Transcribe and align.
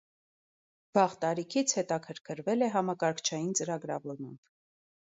Վաղ 0.97 1.13
տարիքից 1.25 1.75
հետաքրքրվել 1.81 2.69
է 2.71 2.73
համակարգչային 2.79 3.57
ծրագրավորմամբ։ 3.63 4.47